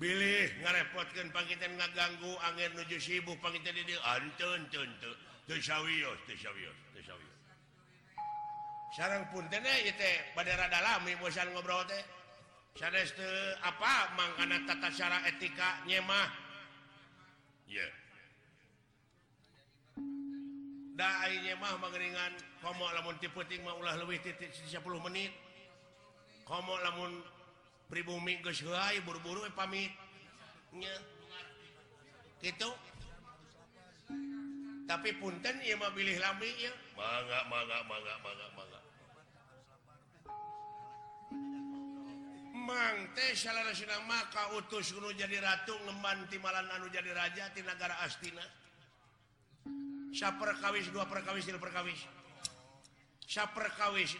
pilih 0.00 0.48
ngarepotkan 0.64 1.28
pangitan 1.30 1.76
ngaganggu 1.76 2.32
angin 2.50 2.72
nuju 2.72 2.96
sibuk 2.96 3.36
pangitan 3.44 3.76
ini 3.76 3.94
antun 4.16 4.64
tentu 4.72 4.82
tun 4.98 5.16
tun 5.46 5.60
sawiyos 5.60 6.18
tun 6.26 6.36
sawiyos 6.40 6.76
tun 6.96 7.04
sarang 8.94 9.26
pun 9.34 9.42
tena 9.50 9.74
itu 9.82 10.10
pada 10.38 10.54
rada 10.54 10.78
lami 10.78 11.18
bosan 11.18 11.50
ngobrol 11.50 11.82
teh. 11.90 11.98
Sanes 12.74 13.14
apa 13.62 14.14
mangkana 14.18 14.66
tata 14.66 14.90
cara 14.90 15.18
etika 15.30 15.82
nyemah? 15.86 16.30
Ya 17.70 17.82
yeah. 17.82 17.90
mah 20.94 21.74
mengeringan 21.82 22.32
komo 22.62 22.86
lamun 22.94 23.18
tipe 23.18 23.42
ting 23.50 23.62
mah 23.66 23.74
ulah 23.74 23.98
lebih 23.98 24.22
titik 24.22 24.50
10 24.54 24.78
menit. 25.10 25.32
Komo 26.46 26.78
lamun 26.78 27.24
pribumi 27.90 28.38
geus 28.42 28.62
heula 28.62 28.94
buru-buru 29.02 29.42
pamit. 29.58 29.90
Nya. 30.74 30.94
Gitu. 32.42 32.70
Tapi 34.84 35.16
punten 35.16 35.56
ieu 35.64 35.80
mah 35.80 35.90
pilih 35.96 36.20
lami 36.20 36.50
ya 36.60 36.72
mangga 36.92 37.40
mangga 37.48 37.78
mangga 37.88 38.14
mangga 38.20 38.46
mangga. 38.52 38.80
Mang 42.52 42.96
teh 43.16 43.32
salah 43.32 43.64
maka 44.04 44.56
utus 44.60 44.92
nu 44.96 45.08
jadi 45.16 45.40
ratu 45.40 45.72
ngemban 45.88 46.28
timalan 46.28 46.68
anu 46.76 46.92
jadi 46.92 47.10
raja 47.16 47.48
ti 47.56 47.64
negara 47.64 47.96
Astina. 48.04 48.44
perkawis 50.14 50.86
dua 50.94 51.04
perkawis 51.10 51.44
perkawis. 51.58 52.00
Perkawis 53.34 54.14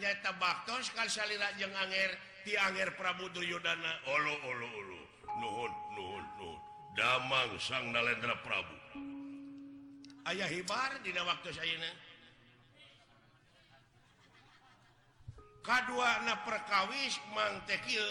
nyata 0.00 0.32
baktos 0.40 0.88
sekali 0.88 1.12
salira 1.12 1.52
jeng 1.60 1.74
anger 1.76 2.10
ti 2.40 2.56
anger 2.56 2.96
Prabu 2.96 3.28
Duryodana 3.28 4.00
damang 6.96 7.52
sang 7.60 7.92
Nalendra 7.92 8.40
Prabu. 8.40 8.76
Ayaah 10.26 10.50
hibar 10.50 10.98
Di 11.04 11.12
waktu 11.12 11.52
sayana 11.52 11.90
kedua 15.66 16.22
na 16.22 16.34
perkawis 16.46 17.18
mangtekil 17.34 18.06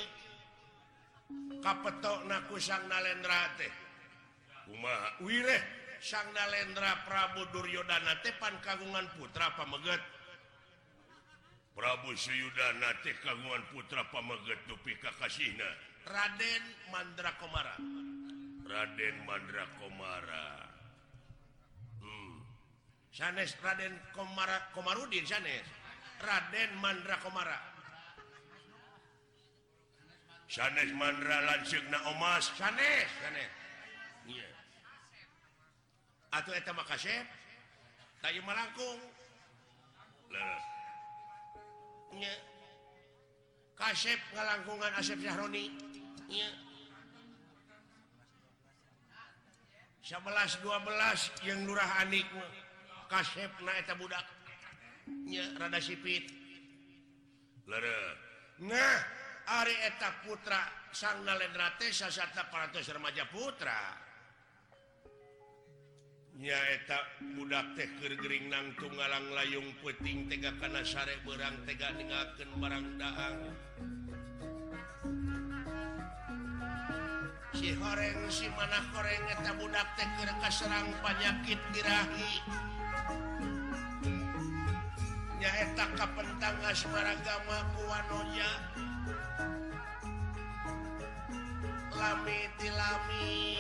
kapetok 1.64 2.28
naku 2.28 2.60
sang 2.60 2.86
Nalendra 2.92 3.56
teh. 3.58 3.72
Kumaha? 4.68 5.10
Wireh. 5.24 5.85
Sangnalendra 6.06 7.02
Prabu 7.10 7.50
Duryodana 7.50 8.22
Tepan 8.22 8.54
kagungan 8.62 9.10
putra 9.18 9.50
pameget 9.58 9.98
Prabu 11.74 12.14
Suyudana 12.14 12.94
teh 13.02 13.18
kagungan 13.26 13.66
putra 13.74 14.06
pameget 14.14 14.62
dupi 14.70 14.94
Kakasihna 15.02 15.66
Raden 16.06 16.64
Mandrakomara 16.94 17.74
Raden 18.70 19.16
Mandrakomara 19.26 20.46
hmm. 22.06 22.38
Sanes 23.10 23.58
Raden 23.66 23.98
Komara 24.14 24.70
Komarudin 24.78 25.26
Sanes. 25.26 25.66
Raden 26.22 26.70
Mandrakomara 26.86 27.58
Sanes 30.46 30.94
Mandra 30.94 31.42
Lansegna 31.50 31.98
Omas. 32.14 32.54
Sanes 32.54 33.10
Sanes. 33.26 33.50
Iya. 34.30 34.46
yeah. 34.46 34.55
atau 36.36 36.52
makasih 36.76 37.20
saya 38.20 38.40
melangkung 38.44 39.00
kasep 43.76 44.20
ngalangkungan 44.36 44.92
Asep 45.00 45.20
Syahroni 45.20 45.72
11 50.06 50.62
12 50.62 51.50
yang 51.50 51.66
lurah 51.66 52.06
Anik 52.06 52.30
kasep 53.10 53.50
naeta 53.66 53.98
budak. 53.98 54.22
Rada 55.58 55.82
sipit. 55.82 56.30
Nah 58.62 58.98
Ari 59.46 59.78
eta 59.86 60.10
putra 60.26 60.90
sang 60.90 61.22
Nalendra 61.26 61.74
teh 61.78 61.94
400 61.94 62.86
remaja 62.94 63.26
putra. 63.30 64.05
nyaeta 66.36 67.00
budak 67.40 67.64
teh 67.80 67.88
kegering 68.04 68.52
nang 68.52 68.76
tunggalang 68.76 69.24
layung 69.32 69.72
puting 69.80 70.28
tega 70.28 70.52
karena 70.60 70.84
syre 70.84 71.16
berang 71.24 71.56
tega 71.64 71.96
dengarkan 71.96 72.50
barang 72.60 72.88
dahang 73.00 73.40
si 77.56 77.72
horeng 77.80 78.20
si 78.28 78.52
mana 78.52 78.84
horeng 78.92 79.24
eta 79.32 79.52
budak 79.56 79.88
tehker 79.96 80.30
kaserang 80.44 80.92
penyakit 81.00 81.60
dirahi. 81.72 82.34
Nyaeta 85.40 85.86
kapentang 85.96 86.58
asmaragama 86.68 87.58
kuwanonya 87.80 88.52
lami 91.96 92.40
tilami 92.60 93.56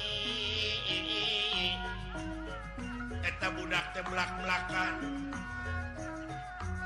eta 3.36 3.52
budak 3.52 3.92
teh 3.92 4.00
belak-belakan 4.08 4.96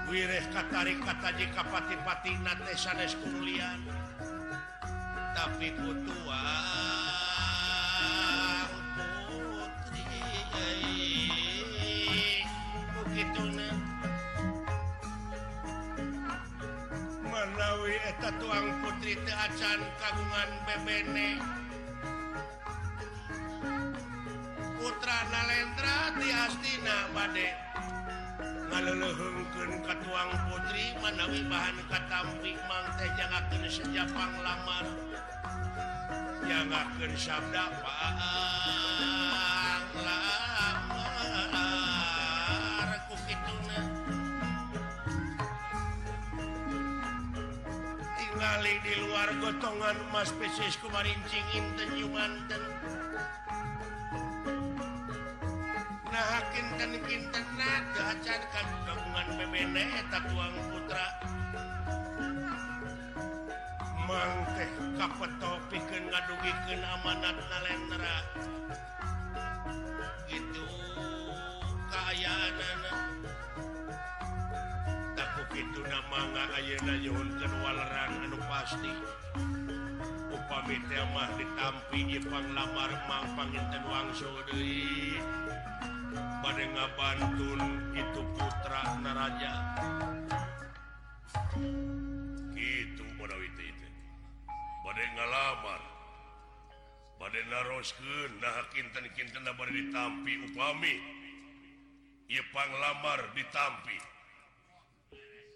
wirih 0.10 0.42
katarik 0.50 0.98
kata 0.98 1.30
jika 1.38 1.62
pati-pati 1.62 2.42
nate 2.42 2.74
sanes 2.74 3.14
kulian 3.22 3.86
tapi 5.38 5.70
kutua 5.78 6.42
putri 8.66 10.02
begitu 12.98 13.44
menawi 17.30 17.94
eta 18.10 18.34
tuang 18.42 18.68
putri 18.82 19.14
teh 19.22 19.38
acan 19.38 19.80
kagungan 20.02 20.50
bebene. 20.66 21.30
Putra 24.90 25.22
Nalendra 25.30 26.18
Tiastina 26.18 27.14
Bade 27.14 27.54
ngalelehungkeun 28.74 29.86
ka 29.86 29.94
tuang 30.02 30.34
putri 30.50 30.98
manawi 30.98 31.46
bahan 31.46 31.78
katampi 31.94 32.58
mang 32.66 32.90
teh 32.98 33.06
jangakeun 33.14 33.70
sejapang 33.70 34.34
lamar 34.42 34.90
jangakeun 36.42 37.14
sabda 37.14 37.70
panglamar 37.86 38.66
ku 43.06 43.14
kituna 43.30 43.80
tinggali 48.18 48.74
di 48.82 48.94
luar 49.06 49.30
gotongan 49.38 50.02
mas 50.10 50.34
pesis 50.34 50.82
kumarincing 50.82 51.46
inten 51.54 51.94
yumanten 51.94 52.66
kinten-kintenat 56.54 57.84
kehacankan 57.94 58.68
gabungan 58.86 59.28
BBnek 59.38 59.90
eta 60.06 60.20
tuang 60.26 60.56
putra. 60.74 61.08
Mangkeh 64.10 64.72
kapetok 64.98 65.58
pikeun 65.70 66.04
ngadugikeun 66.10 66.82
amanat 66.82 67.38
nalendra. 67.38 68.18
Gitu 70.26 70.66
kaayaanana 71.94 72.94
takut 75.14 75.50
itu 75.54 75.82
nama 75.86 76.20
nggak 76.34 76.50
ayeuna 76.58 76.94
nyuhun 76.98 77.30
keluaran 77.38 78.12
anu 78.26 78.38
pasti. 78.50 78.94
Upami 80.30 80.78
teh 80.90 81.06
mah 81.14 81.30
ditampi 81.38 82.00
ieu 82.18 82.22
panglamar 82.26 82.92
mang 83.06 83.26
panginten 83.38 83.84
wangsul 83.86 84.42
deui. 84.50 85.18
pada 86.40 86.64
ngabantun 86.64 87.62
itu 87.92 88.22
putra 88.36 88.84
naraja. 89.04 89.54
Gitu 92.56 93.04
pada 93.20 93.36
pada 94.84 95.04
ngalamar. 95.16 95.82
Pada 97.20 97.40
naroskeun 97.52 98.32
nah 98.40 98.64
kinten-kinten 98.72 99.44
pada 99.44 99.72
ditampi 99.72 100.34
upami. 100.48 100.96
Ieu 102.32 102.46
panglamar 102.56 103.20
ditampi. 103.36 103.98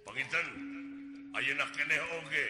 Panginten 0.04 0.48
ayeuna 1.32 1.66
keneh 1.72 2.02
oge. 2.20 2.48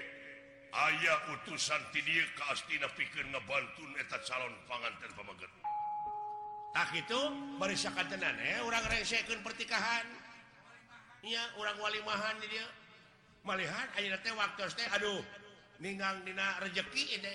Aya 0.73 1.37
utusan 1.37 1.85
ti 1.93 2.01
dieu 2.01 2.25
ka 2.33 2.49
astina 2.49 2.89
pikeun 2.97 3.29
ngabantun 3.29 3.93
eta 4.01 4.17
calon 4.25 4.57
panganten 4.65 5.13
pamageut 5.13 5.62
tak 6.73 6.89
itu 6.97 7.19
barisakan 7.61 8.09
tenan 8.09 8.33
eh. 8.41 8.57
Orang 8.65 8.81
rengsekeun 8.89 9.45
pertikahan. 9.45 10.05
Iya 11.23 11.39
orang 11.61 11.77
walimahan 11.79 12.35
di 12.41 12.49
dia. 12.49 12.65
Malihan 13.45 13.87
ayeuna 13.95 14.17
teh 14.19 14.33
waktu 14.33 14.67
teh 14.73 14.87
aduh 14.91 15.23
ningang 15.77 16.25
dina 16.25 16.57
rejeki 16.59 17.03
eh, 17.15 17.17
ini 17.21 17.33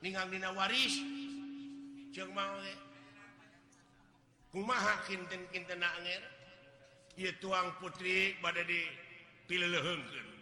ningang 0.00 0.30
dina 0.30 0.54
waris. 0.54 1.02
Jeung 2.14 2.30
mau 2.30 2.54
ge 2.62 2.78
kumaha 4.54 5.02
kinten-kinten 5.10 5.82
anger 5.82 6.22
ieu 7.18 7.34
tuang 7.42 7.74
putri 7.82 8.38
bade 8.38 8.62
di 8.62 8.86
pilih 9.50 9.66
pileleheungkeun 9.66 10.28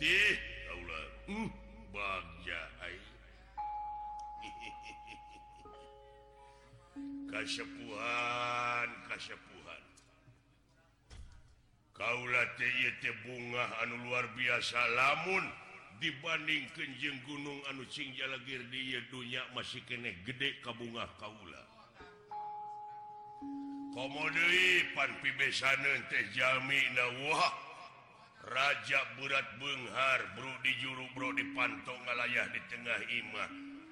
Tih, 0.00 0.32
kaulah 0.64 1.04
hmm. 1.28 1.48
Kasepuhan 7.30 8.88
Kasepuhan 9.06 9.82
Kaula 11.94 12.44
bunga 13.24 13.64
anu 13.86 13.96
luar 14.08 14.26
biasa 14.34 14.78
lamun 14.98 15.44
dibanding 16.02 16.66
Kenjeng 16.74 17.18
Gunung 17.24 17.60
anu 17.70 17.86
Singjagir 17.86 18.66
di 18.68 18.98
dunya 19.08 19.40
masih 19.54 19.80
keeh 19.86 20.14
gede 20.26 20.58
ka 20.60 20.74
bunga 20.74 21.06
Kaula 21.16 21.62
komodi 23.94 24.86
panpibesanan 24.94 26.06
tehjami 26.10 26.80
Wah 27.26 27.70
Raja 28.50 29.04
berat 29.20 29.44
Benghar 29.60 30.20
Bro 30.32 30.48
di 30.64 30.72
juru 30.80 31.04
Bro 31.12 31.36
di 31.36 31.44
pantong 31.52 32.00
ngalayah 32.08 32.48
di 32.48 32.60
tengah 32.72 33.00
Imah. 33.12 33.50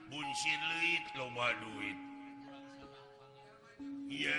Bunsi 0.09 0.53
Luit 0.57 1.05
loba 1.20 1.53
duit. 1.61 2.08
iya. 4.09 4.38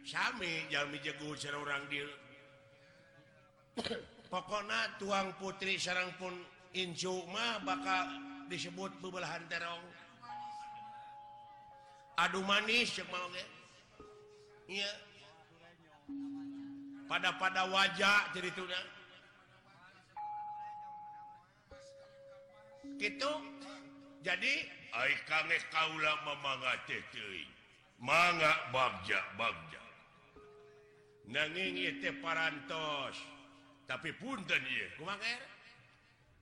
Sami 0.00 0.64
Jami 0.72 0.96
jago 1.04 1.36
orang 1.36 1.84
dia 1.92 2.08
pokona 4.30 4.94
tuang 4.96 5.34
putri 5.42 5.76
sarang 5.76 6.14
pun 6.16 6.32
Injumah 6.70 7.66
bakal 7.66 8.06
disebut 8.46 8.94
bebelahan 9.02 9.42
terong. 9.50 9.82
Aduh 12.14 12.46
manis 12.46 12.94
yang 12.94 13.10
mau 13.10 13.26
iya. 14.70 14.90
Pada 17.10 17.34
pada 17.42 17.66
wajah 17.66 18.30
jadi 18.30 18.54
itu 18.54 18.62
gitu. 23.02 23.32
Jadi 24.22 24.52
ay 24.94 25.12
kanges 25.26 25.66
kaula 25.74 26.22
mamangate 26.22 27.02
teuing. 27.10 27.59
manga 28.00 28.72
Bagja 28.72 29.20
Bagja. 29.36 29.82
Nanging 31.30 32.00
parantos 32.24 33.14
tapi 33.86 34.10
punten 34.16 34.64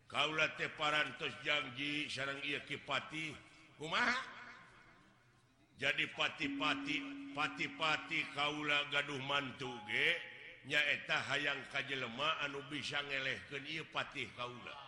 kauula 0.09 0.49
parantos 0.79 1.35
janji 1.45 2.09
sarang 2.09 2.41
ia 2.47 2.63
kipati 2.65 3.35
kumaha? 3.77 4.17
Jadi 5.79 6.11
pati-pati 6.11 6.97
pati-pati 7.39 8.19
Kaula 8.35 8.83
gaduh 8.91 9.23
mantu 9.23 9.71
ge. 9.87 10.19
Genyaeta 10.69 11.17
hayang 11.33 11.65
kajelema 11.73 12.45
anu 12.45 12.61
bisa 12.69 13.01
ngelehkeun 13.01 13.65
ieu 13.73 13.87
patih 13.89 14.29
Kaula 14.37 14.88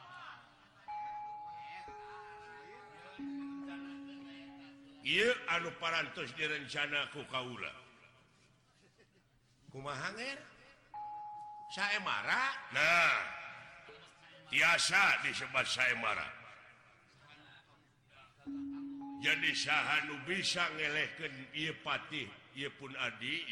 Iye, 5.00 5.32
anu 5.48 5.72
parantos 5.80 6.28
di 6.36 6.44
rencanaku 6.44 7.24
Kaula. 7.32 7.72
Saya 11.70 12.02
marah 12.02 12.50
nah 12.74 13.14
tiasa 14.50 15.22
disebut 15.22 15.62
saya 15.70 15.94
marah 16.02 16.26
jadi 19.22 19.50
sahhanu 19.54 20.18
bisa 20.26 20.66
ngelehkan 20.74 21.30
ia 21.54 21.70
patih 21.86 22.26
ia 22.58 22.66
pun 22.74 22.90
adi 22.98 23.46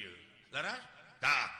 tak 1.22 1.50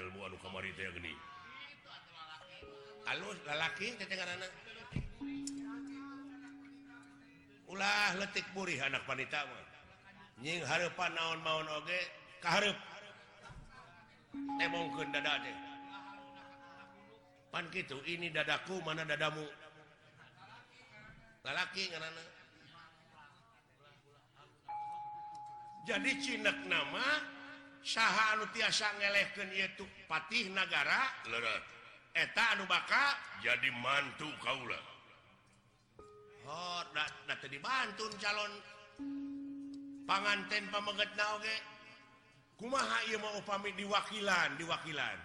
ilmu 0.00 0.20
anu 0.26 0.36
kamari 0.38 0.70
geni 0.76 1.14
alus 3.10 3.38
lalaki 3.46 3.94
ulah 7.70 8.10
letik 8.18 8.46
buri 8.54 8.78
anak 8.82 9.06
wanita 9.06 9.46
nying 10.42 10.64
harepan 10.64 11.12
naon 11.14 11.38
maun 11.44 11.68
oge 11.68 12.00
kaharep. 12.40 12.76
Temongkeun 14.30 15.08
dada 15.12 15.36
teh. 15.44 15.56
Pan 17.50 17.66
gitu 17.74 17.98
ini 18.06 18.30
dadaku 18.30 18.78
mana 18.86 19.04
dadamu? 19.04 19.44
Lalaki 21.44 21.90
ngarana 21.90 22.22
jadi 25.88 26.12
Cinek 26.20 26.68
nama 26.68 27.06
saha 27.80 28.36
anu 28.36 28.44
tiasa 28.52 28.92
ngelehken 29.00 29.48
yaitu 29.56 29.84
Patih 30.04 30.52
negara 30.52 31.08
eta 32.12 32.58
anu 32.58 32.66
baka 32.68 33.16
jadi 33.40 33.70
mantu 33.80 34.28
Kaula. 34.42 34.80
Oh, 36.50 36.82
dibanun 37.46 38.12
calon 38.18 38.52
panganten 40.02 40.66
pemeget 40.66 41.10
nage 41.14 41.56
kumaha 42.58 43.06
mau 43.22 43.38
pamit 43.46 43.78
diwakilan 43.78 44.58
diwakilan? 44.58 45.18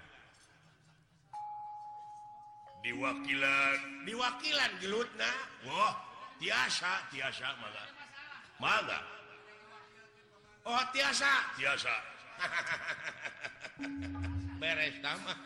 Diwakilan. 2.86 4.06
Diwakilan 4.06 4.72
gelutna 4.78 5.32
Wah. 5.66 5.98
Tiasa 6.36 7.10
tiasa 7.10 7.48
mala 7.64 7.86
mala 8.60 9.15
Oh 10.66 10.82
tiasa. 10.90 11.32
Tiasa. 11.62 11.96
Beres 14.62 14.98
tamah 15.00 15.38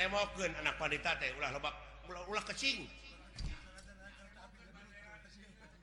temokeun 0.00 0.52
anak 0.64 0.80
wanita 0.80 1.12
teh 1.20 1.28
ulah 1.36 1.52
lebak 1.52 1.74
ulah 2.08 2.24
ulah 2.32 2.44
kecing. 2.48 2.88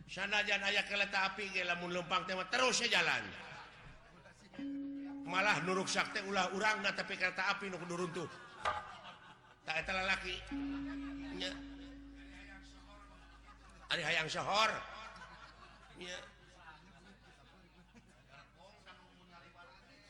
Sanajan 0.10 0.66
aya 0.66 0.82
kereta 0.90 1.30
api 1.30 1.54
ge 1.54 1.62
lamun 1.62 1.94
lempang 1.94 2.26
teh 2.26 2.34
terus 2.50 2.82
ya 2.82 2.98
jalan. 2.98 3.24
Malah 5.28 5.62
nuruk 5.68 5.86
sakte 5.86 6.26
ulah 6.26 6.50
urangna 6.58 6.90
tapi 6.98 7.14
kereta 7.14 7.54
api 7.54 7.70
nu 7.70 7.78
nuruntuh 7.86 8.26
tak 9.68 9.86
eta 9.86 9.94
lalaki. 9.94 10.36
Nya. 11.38 11.52
Ari 13.94 14.02
hayang 14.02 14.30
sohor 14.32 14.72
nya. 16.02 16.18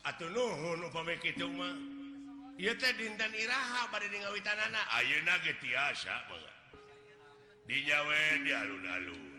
atau 0.07 0.31
nuhun 0.31 0.87
upami 0.87 1.19
itu 1.19 1.43
mah. 1.51 1.75
Ieu 2.57 2.73
teh 2.79 2.95
dinten 2.95 3.35
iraha 3.35 3.91
bade 3.91 4.07
ngawitanana 4.09 4.81
ayeuna 4.97 5.37
ge 5.43 5.53
tiasa 5.59 6.15
baga. 6.31 6.53
Dijawe 7.67 8.19
di 8.41 8.51
alun-alun. 8.55 9.35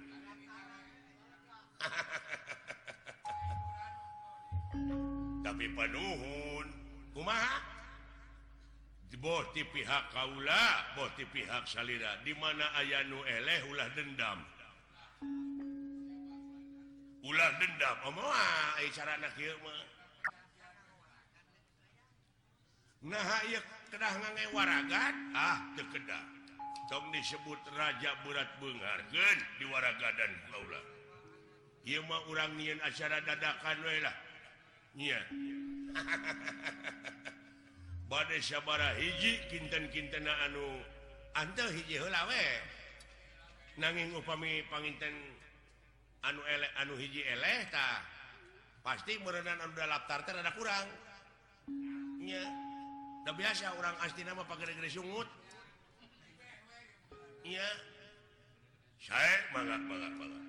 Tapi 5.48 5.64
panuhun 5.72 6.68
kumaha? 7.16 7.81
Boh 9.18 9.42
pihak 9.50 10.14
kaula 10.14 10.94
boti 10.94 11.26
pihak 11.26 11.66
salira. 11.66 12.22
Di 12.22 12.31
mana 12.38 12.70
aya 12.78 13.02
nu 13.11 13.18
eleh 13.26 13.66
ulah 13.66 13.90
dendam. 13.98 14.38
Ulah 17.26 17.50
dendam. 17.59 17.98
Omoa 18.07 18.31
ah, 18.31 18.78
ai 18.78 18.87
carana 18.94 19.26
kieu 19.35 19.59
Nah 22.98 23.22
kedah 23.88 24.20
warraga 24.52 25.16
ah 25.32 25.64
terkedah 25.72 26.24
tong 26.92 27.08
disebut 27.12 27.58
Raja 27.72 28.12
berat 28.24 28.48
Bengargen 28.61 29.38
di 29.56 29.64
waraga 29.68 30.08
dan 30.16 30.32
Laula 30.52 30.80
ia 31.88 32.04
orang 32.04 32.52
nian 32.61 32.76
acara 32.84 33.24
dadakanlah 33.24 34.12
bad 38.11 38.28
sabara 38.44 38.92
hiji 38.98 39.40
kinten-kinten 39.48 40.28
anu 40.28 40.84
Antel 41.38 41.70
hijiwe 41.70 42.11
nanging 43.78 44.11
upami 44.16 44.64
panginten 44.66 45.14
anu 46.26 46.42
elek 46.44 46.72
anu 46.82 46.98
hiji 46.98 47.22
eleta 47.22 48.02
pasti 48.82 49.18
merenan 49.22 49.61
anu 49.62 49.70
daftar 49.76 50.26
terhadap 50.26 50.50
kurangnya 50.58 52.42
udah 53.24 53.35
biasa 53.35 53.72
orang 53.78 53.96
asli 54.04 54.22
nama 54.22 54.42
pakai 54.44 54.74
negeri 54.74 54.90
sungut. 54.92 55.28
Iya. 57.46 57.68
Saya 58.98 59.37
mangat 59.57 59.81
mangat 59.88 60.12
mangat 60.18 60.44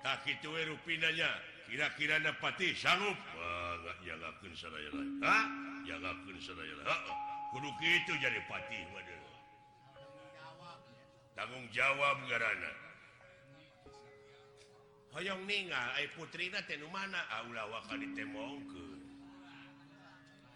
tak 0.00 0.24
itu 0.26 0.48
eh 0.56 0.64
rupinanya. 0.68 1.30
Kira-kira 1.70 2.18
napati 2.18 2.74
sanggup. 2.74 3.14
Mangat 3.36 3.98
jagakan 4.02 4.52
sadaya 4.58 4.90
lain 4.90 5.12
ha? 5.22 5.38
Jagakan 5.86 6.36
sadaya 6.42 6.74
lain 6.76 6.88
ha 6.88 7.28
kudu 7.50 7.70
itu 7.82 8.12
jadi 8.22 8.40
pati 8.46 8.78
waduh 8.94 9.22
tanggung 11.34 11.66
jawab 11.74 12.16
garana 12.30 12.72
hoyong 15.10 15.42
ningal 15.50 15.88
ay 15.98 16.06
putrina 16.14 16.62
tenu 16.70 16.86
mana? 16.94 17.18
Aulawa 17.42 17.82
ka 17.90 17.98
ditemong 17.98 18.70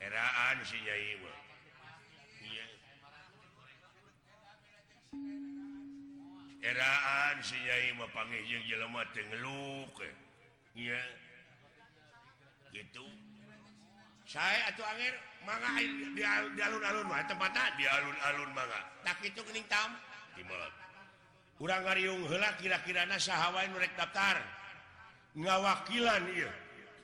eraan 0.05 0.57
sinya 0.65 0.95
heraan 6.65 7.37
sinya 7.45 8.05
panjeng 8.13 8.65
jelelma 8.65 9.05
tengeluk 9.13 9.93
ya 10.73 11.01
gitu. 12.73 13.05
Saya 14.25 14.73
atau 14.73 14.83
akhir 14.83 15.13
manga 15.45 15.69
di, 15.79 16.19
di 16.57 16.61
alun-alun 16.65 17.07
mah. 17.07 17.23
Tempatnya 17.29 17.71
di 17.77 17.85
alun-alun 17.85 18.51
manga 18.57 18.81
tak 19.05 19.21
itu 19.23 19.41
kening 19.45 19.69
tam. 19.69 19.93
Di 20.35 20.43
malam 20.43 20.73
kurang 21.55 21.87
ngariung 21.87 22.27
hela 22.27 22.51
kira-kira 22.59 23.07
nasa 23.07 23.37
hawain 23.37 23.71
merek 23.71 23.95
daftar. 23.95 24.41
Ngawakilan 25.35 26.23
iya 26.33 26.51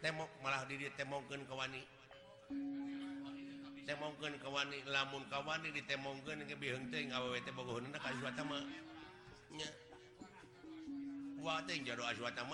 temok 0.00 0.30
malah 0.40 0.64
diri 0.64 0.88
temongkan 0.96 1.44
kewani 1.44 1.82
ditemongkan 3.90 4.38
kewani 4.38 4.78
lamun 4.86 5.26
kawani 5.26 5.74
ditemongkan 5.74 6.46
ngebihengteng 6.46 7.10
awewe 7.10 7.42
teh 7.42 7.50
bogohonna 7.50 7.98
ka 7.98 8.14
aswata 8.14 8.46
mah 8.46 8.62
nya. 9.50 9.66
Wa 11.42 11.58
teh 11.66 11.74
jaro 11.82 12.06
aswata 12.06 12.46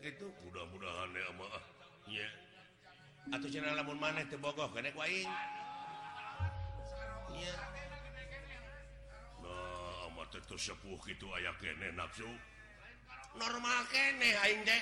itu 0.00 0.32
mudah-mudahan 0.48 1.12
ya 1.12 1.28
mah 1.36 1.60
nya. 2.08 2.24
Atuh 3.36 3.52
cenah 3.52 3.76
lamun 3.76 4.00
maneh 4.00 4.24
teh 4.32 4.40
bogoh 4.40 4.64
kana 4.72 4.88
ku 4.96 5.04
nya. 7.36 7.52
Nah 9.44 10.08
amat 10.08 10.40
teh 10.40 10.56
sepuh 10.56 10.96
gitu 11.04 11.28
aya 11.36 11.52
kene 11.60 11.92
nafsu 11.92 12.32
normal 13.36 13.84
kene 13.92 14.40
aing 14.40 14.64
teh. 14.64 14.80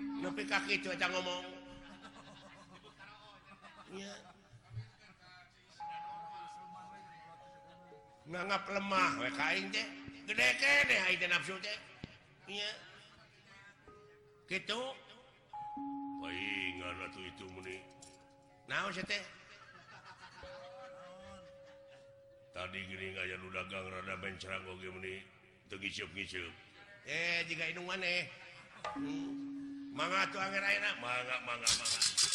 Nepi 0.00 0.48
kaki 0.48 0.80
cuaca 0.80 1.12
ngomong. 1.12 1.61
nganggap 8.32 8.62
lemah 8.72 9.10
we 9.20 9.28
kain 9.36 9.68
teh. 9.68 9.86
Gede 10.28 10.48
kene 10.56 10.96
hayu 11.04 11.26
nafsu 11.28 11.54
teh. 11.60 11.78
Iya. 12.48 12.70
Gitu. 14.48 14.80
Paingan 16.22 16.96
atuh 17.10 17.24
itu 17.26 17.44
muni. 17.52 17.76
Naon 18.70 18.94
sih 18.94 19.04
teh? 19.04 19.22
Tadi 22.52 22.78
gini 22.84 23.16
ngaya 23.16 23.36
nu 23.40 23.48
dagang 23.52 23.86
rada 23.90 24.14
bencerang 24.20 24.64
oge 24.68 24.88
muni. 24.88 25.20
Teu 25.68 25.80
ngiceup-ngiceup 25.80 26.72
eh 27.06 27.42
jika 27.50 27.66
indung 27.66 27.90
maneh 27.90 28.30
hmm. 28.94 29.90
mangga 29.90 30.30
tuh 30.30 30.38
anger 30.38 30.62
ayeuna 30.62 30.90
mangga 31.02 31.36
mangga 31.42 31.70
mangga. 31.82 32.31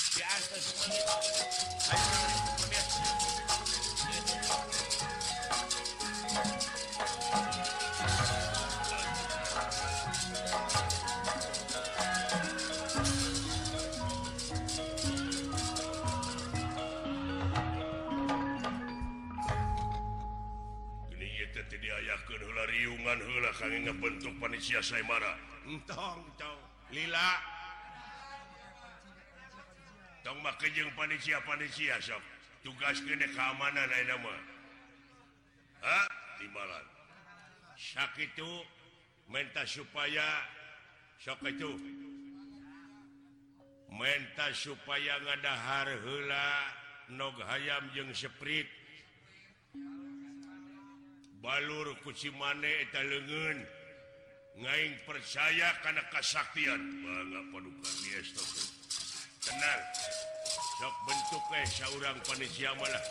ayaahkanlariungan 21.98 23.20
hela 23.22 23.52
kang 23.58 23.86
bentuk 24.02 24.34
panitia 24.42 24.82
saya 24.82 25.06
marah 25.06 25.38
entong. 25.66 26.22
Lila. 26.94 27.57
tong 30.28 30.44
kejeng 30.60 30.92
panitia 30.92 31.40
panitia 31.48 31.96
sok. 32.04 32.20
Tugas 32.60 33.00
gede 33.08 33.32
keamanan 33.32 33.88
lain 33.88 34.12
nama. 34.12 34.36
Ha? 35.88 36.00
Timbalan 36.36 36.84
sakit 37.80 38.36
itu 38.36 38.52
minta 39.32 39.64
supaya 39.64 40.44
sok 41.24 41.48
itu. 41.48 41.72
Menta 43.88 44.52
supaya 44.52 45.16
ngadahar 45.24 45.88
hela 45.88 46.50
nog 47.16 47.40
hayam 47.48 47.88
jeung 47.96 48.12
seprit. 48.12 48.68
Balur 51.40 51.96
kuci 52.04 52.36
mane 52.36 52.84
eta 52.84 53.00
leungeun. 53.00 53.64
Ngaing 54.60 54.96
percaya 55.08 55.72
karena 55.86 56.04
kesaktian 56.12 56.82
bangga 57.06 57.42
paduka 57.54 57.90
biasa 58.04 58.44
benar. 59.48 59.80
Sok 60.78 60.96
bentuk 61.08 61.44
eh 61.56 61.66
seorang 61.66 62.18
panitia 62.28 62.72
malah. 62.76 63.04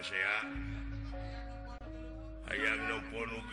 saya 0.00 0.36
ayaang 2.48 2.82
nopolut 2.88 3.44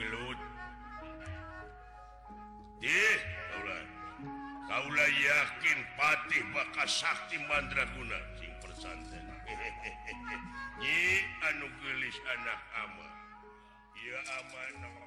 Kaula 4.67 5.07
yakin 5.09 5.79
patih 5.95 6.43
bakas 6.51 6.99
Sakti 6.99 7.39
Mandraguna 7.47 8.19
sing 8.35 8.51
persanten 8.59 9.23
eh? 9.47 9.73
Nyi 10.83 11.23
anu 11.47 11.71
gelis 11.79 12.17
anak 12.35 12.61
ama 12.83 13.07
Iya 13.95 14.19
aman 14.27 14.71
nama 14.83 15.06